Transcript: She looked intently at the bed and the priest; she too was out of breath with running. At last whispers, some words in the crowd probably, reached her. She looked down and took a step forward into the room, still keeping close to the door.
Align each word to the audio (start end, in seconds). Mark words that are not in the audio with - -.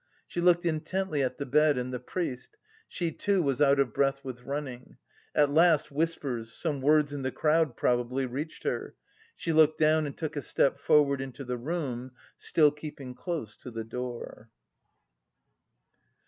She 0.27 0.41
looked 0.41 0.65
intently 0.65 1.21
at 1.21 1.37
the 1.37 1.45
bed 1.45 1.77
and 1.77 1.93
the 1.93 1.99
priest; 1.99 2.57
she 2.87 3.11
too 3.11 3.43
was 3.43 3.61
out 3.61 3.79
of 3.79 3.93
breath 3.93 4.23
with 4.25 4.41
running. 4.41 4.97
At 5.35 5.51
last 5.51 5.91
whispers, 5.91 6.51
some 6.51 6.81
words 6.81 7.13
in 7.13 7.21
the 7.21 7.31
crowd 7.31 7.77
probably, 7.77 8.25
reached 8.25 8.63
her. 8.63 8.95
She 9.35 9.53
looked 9.53 9.77
down 9.77 10.07
and 10.07 10.17
took 10.17 10.35
a 10.35 10.41
step 10.41 10.79
forward 10.79 11.21
into 11.21 11.43
the 11.45 11.55
room, 11.55 12.13
still 12.35 12.71
keeping 12.71 13.13
close 13.13 13.55
to 13.57 13.69
the 13.69 13.83
door. 13.83 14.49